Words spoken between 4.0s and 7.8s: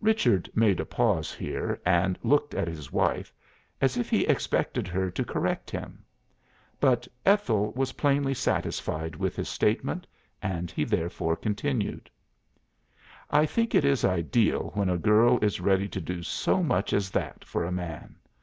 he expected her to correct him. But Ethel